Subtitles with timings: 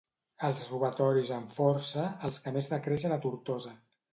[0.45, 3.79] Els robatoris amb força, els que més decreixen a Tortosa.